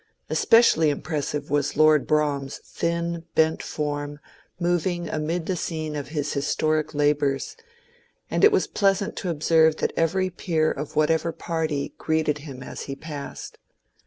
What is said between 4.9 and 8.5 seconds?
amid the scene of his historic labours, and